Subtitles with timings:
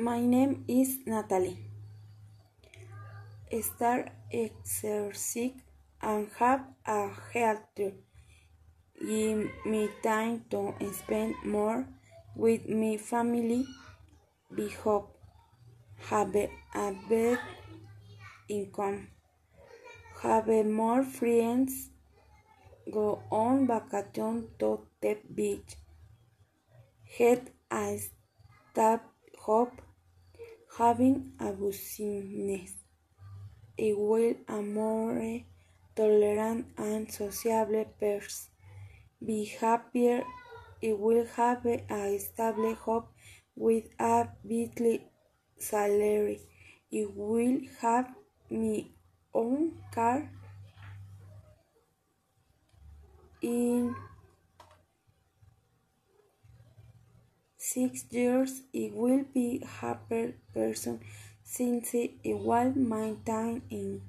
[0.00, 1.58] My name is Natalie.
[3.60, 5.60] Start exercising
[6.00, 7.94] and have a healthy.
[9.00, 11.84] Give me time to spend more
[12.36, 13.66] with my family.
[14.54, 15.18] Be hope.
[16.10, 16.48] Have a
[17.08, 17.40] better
[18.48, 19.08] income.
[20.22, 21.90] Have more friends.
[22.88, 25.74] Go on vacation to the beach.
[27.18, 27.98] Get a
[28.70, 29.02] start
[29.36, 29.87] hope.
[30.78, 32.70] Having a business.
[33.76, 35.40] I will a more
[35.96, 38.50] tolerant and sociable person.
[39.26, 40.22] Be happier.
[40.80, 43.08] I will have a stable job
[43.56, 45.10] with a bit
[45.58, 46.38] salary.
[46.94, 48.14] I will have
[48.48, 48.86] my
[49.34, 50.30] own car.
[53.42, 53.96] In
[57.72, 61.00] six years, I will be happy person
[61.42, 64.02] since I will maintain in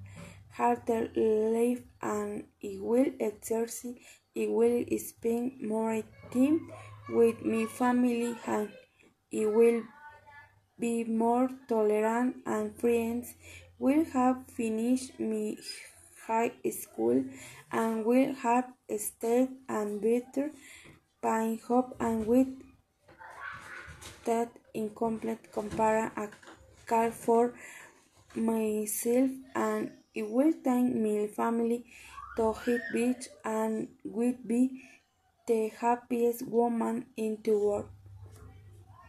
[0.52, 3.96] harder life and I will exercise.
[4.38, 6.02] I will spend more
[6.34, 6.72] time
[7.10, 8.70] with my family and
[9.34, 9.84] I will
[10.80, 13.34] be more tolerant and friends
[13.78, 15.56] will have finished my
[16.28, 17.24] high school
[17.72, 18.66] and will have
[18.98, 20.52] stayed and better
[21.22, 22.48] paying job and with
[24.30, 26.30] that incomplete compare a
[26.86, 27.54] car for
[28.36, 31.86] myself and I will take my family
[32.38, 34.62] to hit beach and will be
[35.48, 37.90] the happiest woman in the world.